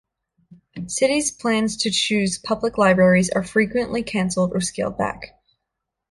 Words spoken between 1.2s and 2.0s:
plans to